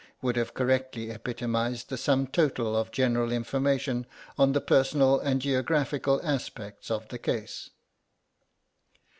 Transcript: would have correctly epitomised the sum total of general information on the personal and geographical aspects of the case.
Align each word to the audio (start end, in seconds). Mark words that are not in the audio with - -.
would 0.19 0.35
have 0.35 0.55
correctly 0.55 1.11
epitomised 1.11 1.89
the 1.89 1.95
sum 1.95 2.25
total 2.25 2.75
of 2.75 2.89
general 2.91 3.31
information 3.31 4.07
on 4.35 4.51
the 4.51 4.59
personal 4.59 5.19
and 5.19 5.43
geographical 5.43 6.19
aspects 6.23 6.89
of 6.89 7.07
the 7.09 7.19
case. 7.19 7.69